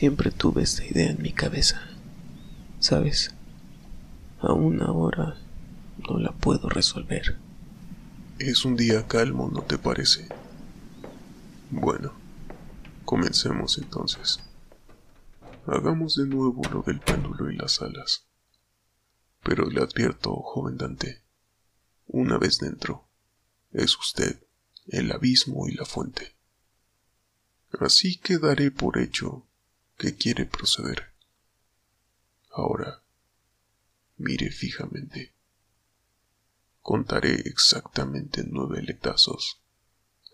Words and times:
Siempre 0.00 0.30
tuve 0.30 0.62
esta 0.62 0.82
idea 0.82 1.10
en 1.10 1.20
mi 1.20 1.30
cabeza. 1.30 1.78
¿Sabes? 2.78 3.34
Aún 4.40 4.80
ahora 4.80 5.36
no 5.98 6.18
la 6.18 6.32
puedo 6.32 6.70
resolver. 6.70 7.36
Es 8.38 8.64
un 8.64 8.76
día 8.76 9.06
calmo, 9.06 9.50
¿no 9.52 9.60
te 9.60 9.76
parece? 9.76 10.26
Bueno, 11.68 12.14
comencemos 13.04 13.76
entonces. 13.76 14.40
Hagamos 15.66 16.16
de 16.16 16.26
nuevo 16.26 16.62
lo 16.72 16.80
del 16.80 17.00
péndulo 17.00 17.50
y 17.50 17.56
las 17.58 17.82
alas. 17.82 18.24
Pero 19.42 19.68
le 19.68 19.82
advierto, 19.82 20.34
joven 20.34 20.78
Dante, 20.78 21.20
una 22.06 22.38
vez 22.38 22.58
dentro, 22.58 23.06
es 23.70 23.98
usted 23.98 24.42
el 24.86 25.12
abismo 25.12 25.68
y 25.68 25.74
la 25.74 25.84
fuente. 25.84 26.36
Así 27.78 28.16
que 28.16 28.38
daré 28.38 28.70
por 28.70 28.96
hecho 28.96 29.44
que 30.00 30.16
quiere 30.16 30.46
proceder. 30.46 31.12
Ahora, 32.52 33.02
mire 34.16 34.50
fijamente. 34.50 35.34
Contaré 36.80 37.34
exactamente 37.44 38.42
nueve 38.48 38.80
letazos 38.80 39.60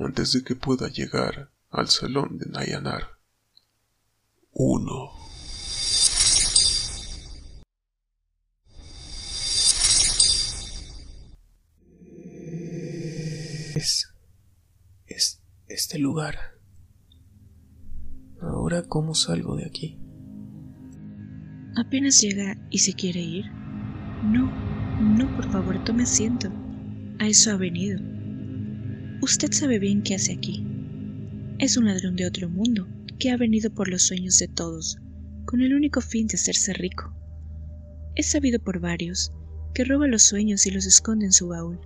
antes 0.00 0.32
de 0.32 0.42
que 0.42 0.56
pueda 0.56 0.88
llegar 0.88 1.52
al 1.70 1.88
salón 1.88 2.38
de 2.38 2.46
Nayanar. 2.46 3.18
Uno. 4.50 5.12
Es... 13.76 14.12
es 15.06 15.40
este 15.68 15.98
lugar. 15.98 16.51
¿Cómo 18.80 19.14
salgo 19.14 19.56
de 19.56 19.66
aquí? 19.66 19.98
Apenas 21.76 22.20
llega 22.22 22.56
y 22.70 22.78
se 22.78 22.94
quiere 22.94 23.20
ir. 23.20 23.44
No, 24.24 24.50
no, 24.98 25.36
por 25.36 25.50
favor, 25.50 25.84
tome 25.84 26.04
asiento. 26.04 26.50
A 27.18 27.28
eso 27.28 27.50
ha 27.50 27.56
venido. 27.56 28.00
Usted 29.20 29.52
sabe 29.52 29.78
bien 29.78 30.02
qué 30.02 30.14
hace 30.14 30.32
aquí. 30.32 30.66
Es 31.58 31.76
un 31.76 31.84
ladrón 31.84 32.16
de 32.16 32.26
otro 32.26 32.48
mundo 32.48 32.88
que 33.18 33.30
ha 33.30 33.36
venido 33.36 33.72
por 33.72 33.88
los 33.88 34.02
sueños 34.02 34.38
de 34.38 34.48
todos, 34.48 34.98
con 35.44 35.60
el 35.60 35.74
único 35.74 36.00
fin 36.00 36.26
de 36.26 36.36
hacerse 36.36 36.72
rico. 36.72 37.14
Es 38.16 38.30
sabido 38.30 38.58
por 38.58 38.80
varios 38.80 39.32
que 39.74 39.84
roba 39.84 40.06
los 40.06 40.22
sueños 40.22 40.66
y 40.66 40.70
los 40.70 40.86
esconde 40.86 41.26
en 41.26 41.32
su 41.32 41.48
baúl. 41.48 41.78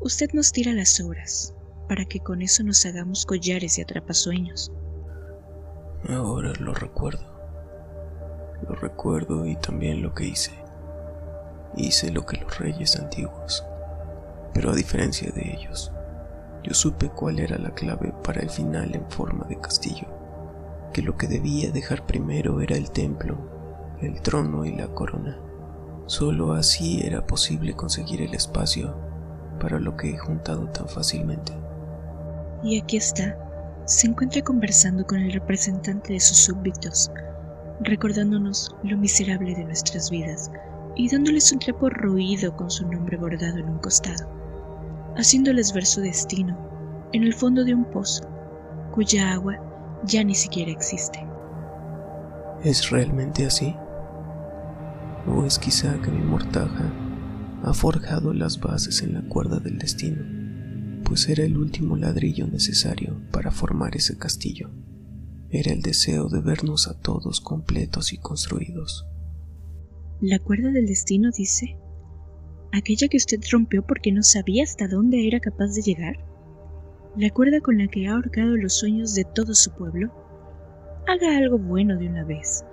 Usted 0.00 0.30
nos 0.32 0.52
tira 0.52 0.72
las 0.72 1.00
obras, 1.00 1.54
para 1.88 2.04
que 2.04 2.20
con 2.20 2.42
eso 2.42 2.62
nos 2.62 2.86
hagamos 2.86 3.26
collares 3.26 3.78
y 3.78 3.82
atrapasueños. 3.82 4.70
Ahora 6.08 6.52
lo 6.58 6.72
recuerdo. 6.72 7.24
Lo 8.66 8.74
recuerdo 8.74 9.46
y 9.46 9.56
también 9.56 10.02
lo 10.02 10.14
que 10.14 10.24
hice. 10.24 10.52
Hice 11.76 12.10
lo 12.10 12.24
que 12.24 12.38
los 12.38 12.58
reyes 12.58 12.96
antiguos. 12.98 13.64
Pero 14.54 14.70
a 14.70 14.74
diferencia 14.74 15.30
de 15.30 15.52
ellos, 15.52 15.92
yo 16.62 16.74
supe 16.74 17.10
cuál 17.10 17.38
era 17.38 17.58
la 17.58 17.70
clave 17.70 18.12
para 18.24 18.40
el 18.40 18.50
final 18.50 18.94
en 18.94 19.08
forma 19.10 19.46
de 19.46 19.60
castillo. 19.60 20.08
Que 20.92 21.02
lo 21.02 21.16
que 21.16 21.28
debía 21.28 21.70
dejar 21.70 22.06
primero 22.06 22.60
era 22.60 22.76
el 22.76 22.90
templo, 22.90 23.36
el 24.00 24.20
trono 24.22 24.64
y 24.64 24.74
la 24.74 24.88
corona. 24.88 25.38
Solo 26.06 26.54
así 26.54 27.00
era 27.04 27.26
posible 27.26 27.74
conseguir 27.74 28.22
el 28.22 28.34
espacio 28.34 28.96
para 29.60 29.78
lo 29.78 29.96
que 29.96 30.10
he 30.10 30.18
juntado 30.18 30.66
tan 30.68 30.88
fácilmente. 30.88 31.52
Y 32.62 32.80
aquí 32.80 32.96
está. 32.96 33.49
Se 33.86 34.06
encuentra 34.06 34.42
conversando 34.42 35.06
con 35.06 35.20
el 35.20 35.32
representante 35.32 36.12
de 36.12 36.20
sus 36.20 36.36
súbditos, 36.36 37.10
recordándonos 37.80 38.74
lo 38.84 38.96
miserable 38.96 39.54
de 39.54 39.64
nuestras 39.64 40.10
vidas 40.10 40.50
y 40.96 41.08
dándoles 41.08 41.52
un 41.52 41.58
trapo 41.58 41.88
roído 41.90 42.56
con 42.56 42.70
su 42.70 42.86
nombre 42.86 43.16
bordado 43.16 43.58
en 43.58 43.68
un 43.68 43.78
costado, 43.78 44.28
haciéndoles 45.16 45.72
ver 45.72 45.86
su 45.86 46.00
destino 46.00 46.56
en 47.12 47.24
el 47.24 47.34
fondo 47.34 47.64
de 47.64 47.74
un 47.74 47.84
pozo 47.84 48.24
cuya 48.92 49.32
agua 49.32 49.58
ya 50.04 50.22
ni 50.24 50.34
siquiera 50.34 50.70
existe. 50.70 51.26
¿Es 52.62 52.90
realmente 52.90 53.46
así? 53.46 53.74
¿O 55.26 55.44
es 55.44 55.58
quizá 55.58 56.00
que 56.02 56.10
mi 56.10 56.22
mortaja 56.22 56.92
ha 57.62 57.72
forjado 57.72 58.32
las 58.32 58.58
bases 58.58 59.02
en 59.02 59.14
la 59.14 59.22
cuerda 59.22 59.58
del 59.58 59.78
destino, 59.78 60.39
pues 61.10 61.28
era 61.28 61.42
el 61.42 61.58
último 61.58 61.96
ladrillo 61.96 62.46
necesario 62.46 63.20
para 63.32 63.50
formar 63.50 63.96
ese 63.96 64.16
castillo? 64.16 64.70
Era 65.50 65.72
el 65.72 65.82
deseo 65.82 66.28
de 66.28 66.40
vernos 66.40 66.86
a 66.86 66.96
todos 67.00 67.40
completos 67.40 68.12
y 68.12 68.18
construidos. 68.18 69.08
La 70.20 70.38
cuerda 70.38 70.70
del 70.70 70.86
destino 70.86 71.32
dice, 71.36 71.76
aquella 72.70 73.08
que 73.08 73.16
usted 73.16 73.40
rompió 73.50 73.84
porque 73.84 74.12
no 74.12 74.22
sabía 74.22 74.62
hasta 74.62 74.86
dónde 74.86 75.26
era 75.26 75.40
capaz 75.40 75.74
de 75.74 75.82
llegar. 75.82 76.14
La 77.16 77.30
cuerda 77.30 77.60
con 77.60 77.78
la 77.78 77.88
que 77.88 78.06
ha 78.06 78.12
ahorcado 78.12 78.56
los 78.56 78.74
sueños 78.74 79.12
de 79.16 79.24
todo 79.24 79.52
su 79.52 79.72
pueblo. 79.72 80.12
Haga 81.08 81.36
algo 81.36 81.58
bueno 81.58 81.96
de 81.98 82.06
una 82.06 82.22
vez. 82.22 82.64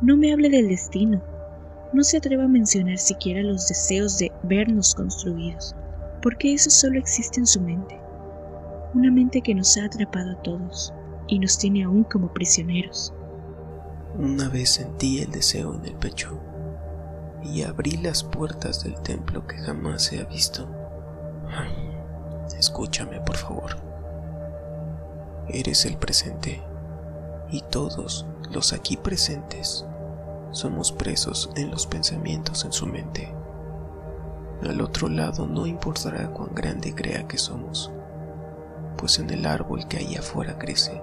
No 0.00 0.16
me 0.16 0.32
hable 0.32 0.48
del 0.48 0.68
destino. 0.68 1.22
No 1.92 2.02
se 2.02 2.16
atreva 2.16 2.44
a 2.44 2.48
mencionar 2.48 2.96
siquiera 2.96 3.42
los 3.42 3.68
deseos 3.68 4.16
de 4.16 4.32
vernos 4.44 4.94
construidos, 4.94 5.74
porque 6.28 6.52
eso 6.52 6.68
solo 6.68 6.98
existe 6.98 7.40
en 7.40 7.46
su 7.46 7.58
mente. 7.58 7.98
Una 8.92 9.10
mente 9.10 9.40
que 9.40 9.54
nos 9.54 9.78
ha 9.78 9.86
atrapado 9.86 10.32
a 10.32 10.42
todos 10.42 10.92
y 11.26 11.38
nos 11.38 11.56
tiene 11.56 11.84
aún 11.84 12.04
como 12.04 12.34
prisioneros. 12.34 13.14
Una 14.18 14.50
vez 14.50 14.68
sentí 14.68 15.20
el 15.22 15.30
deseo 15.30 15.74
en 15.74 15.86
el 15.86 15.94
pecho 15.94 16.38
y 17.42 17.62
abrí 17.62 17.92
las 17.92 18.24
puertas 18.24 18.84
del 18.84 19.00
templo 19.00 19.46
que 19.46 19.56
jamás 19.56 20.02
se 20.02 20.20
ha 20.20 20.24
visto. 20.24 20.68
Escúchame, 22.58 23.22
por 23.22 23.36
favor. 23.38 23.78
Eres 25.48 25.86
el 25.86 25.96
presente 25.96 26.60
y 27.50 27.62
todos 27.70 28.26
los 28.52 28.74
aquí 28.74 28.98
presentes 28.98 29.86
somos 30.50 30.92
presos 30.92 31.48
en 31.56 31.70
los 31.70 31.86
pensamientos 31.86 32.66
en 32.66 32.72
su 32.72 32.84
mente. 32.84 33.37
Al 34.62 34.80
otro 34.80 35.08
lado 35.08 35.46
no 35.46 35.66
importará 35.66 36.30
cuán 36.30 36.54
grande 36.54 36.94
crea 36.94 37.28
que 37.28 37.38
somos, 37.38 37.92
pues 38.96 39.18
en 39.18 39.30
el 39.30 39.46
árbol 39.46 39.86
que 39.86 39.98
ahí 39.98 40.16
afuera 40.16 40.58
crece 40.58 41.00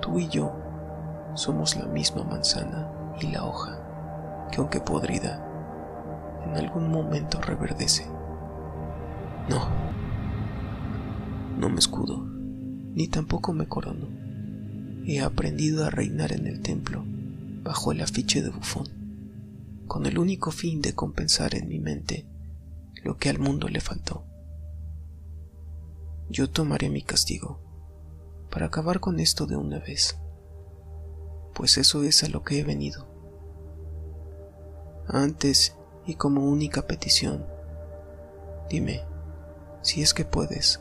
Tú 0.00 0.18
y 0.18 0.28
yo 0.28 0.52
somos 1.34 1.76
la 1.76 1.84
misma 1.86 2.24
manzana 2.24 2.90
y 3.20 3.26
la 3.28 3.44
hoja, 3.44 4.48
que 4.50 4.58
aunque 4.58 4.80
podrida, 4.80 5.46
en 6.46 6.56
algún 6.56 6.90
momento 6.90 7.40
reverdece. 7.40 8.06
No, 9.48 9.68
no 11.58 11.68
me 11.68 11.78
escudo, 11.78 12.24
ni 12.24 13.08
tampoco 13.08 13.52
me 13.52 13.66
corono. 13.66 14.06
He 15.06 15.20
aprendido 15.20 15.84
a 15.84 15.90
reinar 15.90 16.32
en 16.32 16.46
el 16.46 16.62
templo, 16.62 17.04
bajo 17.62 17.92
el 17.92 18.00
afiche 18.00 18.42
de 18.42 18.48
bufón, 18.48 18.88
con 19.86 20.06
el 20.06 20.18
único 20.18 20.50
fin 20.50 20.80
de 20.80 20.94
compensar 20.94 21.54
en 21.54 21.68
mi 21.68 21.78
mente 21.78 22.26
lo 23.02 23.16
que 23.16 23.30
al 23.30 23.38
mundo 23.38 23.68
le 23.68 23.80
faltó. 23.80 24.24
Yo 26.28 26.50
tomaré 26.50 26.90
mi 26.90 27.02
castigo 27.02 27.60
para 28.50 28.66
acabar 28.66 29.00
con 29.00 29.20
esto 29.20 29.46
de 29.46 29.56
una 29.56 29.78
vez, 29.78 30.18
pues 31.54 31.78
eso 31.78 32.02
es 32.02 32.22
a 32.22 32.28
lo 32.28 32.42
que 32.42 32.58
he 32.58 32.64
venido. 32.64 33.08
Antes 35.06 35.76
y 36.06 36.14
como 36.14 36.48
única 36.48 36.86
petición, 36.86 37.46
dime, 38.68 39.02
si 39.82 40.02
es 40.02 40.14
que 40.14 40.24
puedes, 40.24 40.80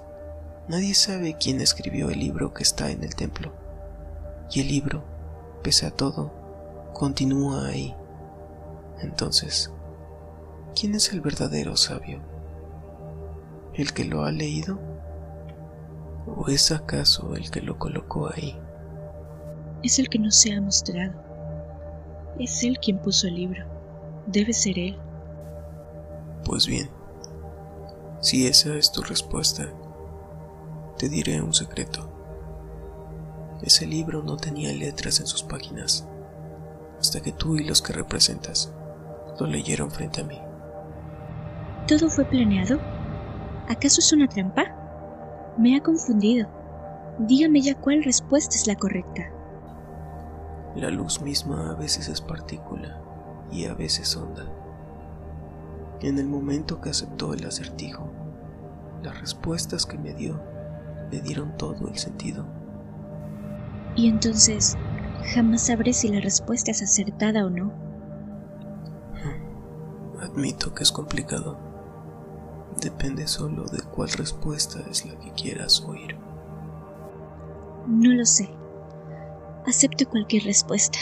nadie 0.67 0.93
sabe 0.93 1.37
quién 1.39 1.61
escribió 1.61 2.09
el 2.09 2.19
libro 2.19 2.53
que 2.53 2.63
está 2.63 2.91
en 2.91 3.03
el 3.03 3.15
templo, 3.15 3.53
y 4.51 4.61
el 4.61 4.67
libro, 4.67 5.03
pese 5.63 5.85
a 5.85 5.91
todo, 5.91 6.33
continúa 6.93 7.67
ahí. 7.67 7.95
Entonces, 9.01 9.71
¿quién 10.75 10.95
es 10.95 11.11
el 11.13 11.21
verdadero 11.21 11.75
sabio? 11.75 12.21
¿El 13.73 13.93
que 13.93 14.05
lo 14.05 14.23
ha 14.23 14.31
leído? 14.31 14.79
¿O 16.25 16.47
es 16.47 16.71
acaso 16.71 17.35
el 17.35 17.49
que 17.49 17.61
lo 17.61 17.77
colocó 17.77 18.29
ahí? 18.33 18.59
Es 19.83 19.99
el 19.99 20.09
que 20.09 20.19
no 20.19 20.31
se 20.31 20.53
ha 20.53 20.61
mostrado. 20.61 21.13
Es 22.39 22.63
él 22.63 22.77
quien 22.79 22.99
puso 22.99 23.27
el 23.27 23.35
libro. 23.35 23.65
Debe 24.27 24.53
ser 24.53 24.77
él. 24.77 24.97
Pues 26.45 26.67
bien, 26.67 26.89
si 28.21 28.47
esa 28.47 28.75
es 28.75 28.91
tu 28.91 29.01
respuesta, 29.01 29.67
te 30.97 31.09
diré 31.09 31.41
un 31.41 31.53
secreto. 31.53 32.09
Ese 33.61 33.85
libro 33.87 34.23
no 34.23 34.37
tenía 34.37 34.71
letras 34.73 35.19
en 35.19 35.27
sus 35.27 35.43
páginas, 35.43 36.07
hasta 36.99 37.21
que 37.21 37.31
tú 37.31 37.57
y 37.57 37.63
los 37.63 37.81
que 37.81 37.93
representas 37.93 38.73
lo 39.39 39.47
leyeron 39.47 39.91
frente 39.91 40.21
a 40.21 40.25
mí. 40.25 40.39
¿Todo 41.89 42.07
fue 42.07 42.23
planeado? 42.23 42.79
¿Acaso 43.67 43.99
es 43.99 44.13
una 44.13 44.27
trampa? 44.27 45.55
Me 45.57 45.75
ha 45.75 45.81
confundido. 45.81 46.47
Dígame 47.17 47.61
ya 47.61 47.73
cuál 47.73 48.03
respuesta 48.03 48.55
es 48.55 48.67
la 48.67 48.75
correcta. 48.75 49.23
La 50.75 50.91
luz 50.91 51.19
misma 51.19 51.71
a 51.71 51.73
veces 51.73 52.07
es 52.07 52.21
partícula 52.21 53.01
y 53.51 53.65
a 53.65 53.73
veces 53.73 54.15
onda. 54.15 54.45
En 56.01 56.19
el 56.19 56.27
momento 56.27 56.79
que 56.79 56.91
aceptó 56.91 57.33
el 57.33 57.43
acertijo, 57.43 58.07
las 59.01 59.19
respuestas 59.19 59.87
que 59.87 59.97
me 59.97 60.13
dio 60.13 60.39
le 61.09 61.21
dieron 61.21 61.57
todo 61.57 61.87
el 61.87 61.97
sentido. 61.97 62.45
Y 63.95 64.09
entonces, 64.09 64.77
jamás 65.33 65.65
sabré 65.65 65.93
si 65.93 66.09
la 66.09 66.19
respuesta 66.19 66.69
es 66.69 66.83
acertada 66.83 67.47
o 67.47 67.49
no. 67.49 67.73
Admito 70.21 70.71
que 70.75 70.83
es 70.83 70.91
complicado. 70.91 71.68
Depende 72.81 73.27
solo 73.27 73.65
de 73.65 73.81
cuál 73.81 74.09
respuesta 74.09 74.79
es 74.89 75.05
la 75.05 75.17
que 75.19 75.31
quieras 75.31 75.83
oír. 75.85 76.15
No 77.87 78.13
lo 78.13 78.25
sé. 78.25 78.49
Acepto 79.65 80.07
cualquier 80.07 80.43
respuesta, 80.43 80.99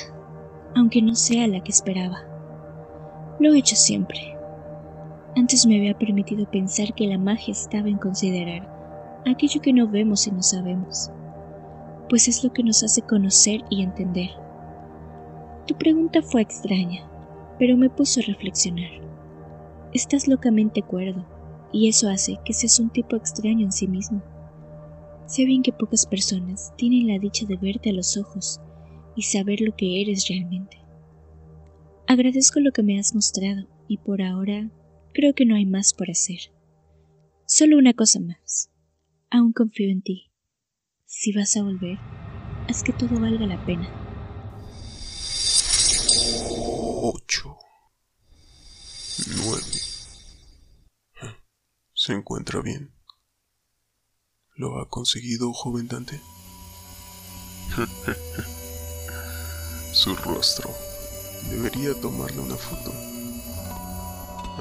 aunque 0.75 1.01
no 1.01 1.13
sea 1.13 1.47
la 1.47 1.63
que 1.63 1.71
esperaba. 1.71 2.23
Lo 3.39 3.53
he 3.53 3.59
hecho 3.59 3.75
siempre. 3.75 4.35
Antes 5.35 5.67
me 5.67 5.77
había 5.77 5.97
permitido 5.97 6.49
pensar 6.49 6.95
que 6.95 7.05
la 7.05 7.19
magia 7.19 7.51
estaba 7.51 7.87
en 7.89 7.97
considerar 7.97 8.77
aquello 9.31 9.61
que 9.61 9.73
no 9.73 9.87
vemos 9.87 10.27
y 10.27 10.31
no 10.31 10.41
sabemos, 10.41 11.11
pues 12.09 12.27
es 12.27 12.43
lo 12.43 12.51
que 12.53 12.63
nos 12.63 12.83
hace 12.83 13.01
conocer 13.01 13.61
y 13.69 13.83
entender. 13.83 14.29
Tu 15.65 15.75
pregunta 15.75 16.21
fue 16.21 16.41
extraña, 16.41 17.07
pero 17.59 17.75
me 17.77 17.89
puso 17.89 18.19
a 18.19 18.23
reflexionar. 18.23 18.89
Estás 19.93 20.27
locamente 20.27 20.81
cuerdo, 20.81 21.25
y 21.71 21.87
eso 21.89 22.09
hace 22.09 22.37
que 22.45 22.53
seas 22.53 22.79
un 22.79 22.89
tipo 22.89 23.15
extraño 23.15 23.65
en 23.65 23.71
sí 23.71 23.87
mismo. 23.87 24.23
Sé 25.27 25.45
bien 25.45 25.61
que 25.61 25.73
pocas 25.73 26.05
personas 26.05 26.73
tienen 26.77 27.07
la 27.07 27.19
dicha 27.19 27.45
de 27.45 27.57
verte 27.57 27.89
a 27.89 27.93
los 27.93 28.17
ojos 28.17 28.61
y 29.15 29.23
saber 29.23 29.61
lo 29.61 29.75
que 29.75 30.01
eres 30.01 30.27
realmente. 30.29 30.77
Agradezco 32.07 32.59
lo 32.61 32.71
que 32.71 32.83
me 32.83 32.97
has 32.97 33.13
mostrado 33.13 33.67
y 33.87 33.97
por 33.97 34.21
ahora 34.21 34.71
creo 35.13 35.33
que 35.33 35.45
no 35.45 35.55
hay 35.55 35.65
más 35.65 35.93
por 35.93 36.09
hacer. 36.09 36.39
Solo 37.45 37.77
una 37.77 37.93
cosa 37.93 38.19
más. 38.19 38.71
Aún 39.29 39.51
confío 39.51 39.89
en 39.89 40.01
ti. 40.01 40.31
Si 41.05 41.33
vas 41.33 41.57
a 41.57 41.63
volver, 41.63 41.97
haz 42.67 42.83
que 42.83 42.93
todo 42.93 43.19
valga 43.19 43.45
la 43.45 43.63
pena. 43.65 43.89
¿Se 52.07 52.13
encuentra 52.13 52.61
bien? 52.61 52.93
¿Lo 54.55 54.79
ha 54.79 54.87
conseguido, 54.87 55.51
joven 55.51 55.89
Dante? 55.89 56.21
Su 59.91 60.15
rostro. 60.15 60.69
Debería 61.49 61.99
tomarle 61.99 62.39
una 62.39 62.55
foto. 62.55 62.93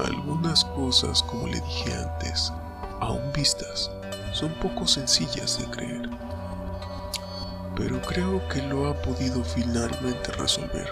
Algunas 0.05 0.65
cosas, 0.65 1.23
como 1.23 1.47
le 1.47 1.61
dije 1.61 1.95
antes, 1.95 2.53
aún 2.99 3.33
vistas, 3.33 3.93
son 4.33 4.53
poco 4.55 4.89
sencillas 4.89 5.61
de 5.61 5.67
creer. 5.67 6.11
Pero 7.77 8.03
creo 8.03 8.49
que 8.49 8.61
lo 8.63 8.89
ha 8.89 9.01
podido 9.03 9.45
finalmente 9.45 10.33
resolver. 10.33 10.91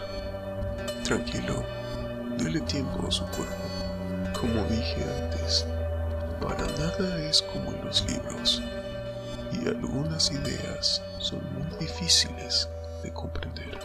Tranquilo, 1.02 1.64
dele 2.38 2.60
tiempo 2.60 3.08
a 3.08 3.10
su 3.10 3.24
cuerpo. 3.24 4.40
Como 4.40 4.62
dije 4.68 5.04
antes, 5.20 5.66
para 6.40 6.66
nada 6.78 7.18
es 7.18 7.42
como 7.42 7.72
en 7.72 7.84
los 7.84 8.04
libros, 8.08 8.62
y 9.52 9.68
algunas 9.68 10.30
ideas 10.30 11.02
son 11.18 11.40
muy 11.54 11.78
difíciles 11.78 12.68
de 13.02 13.12
comprender. 13.12 13.78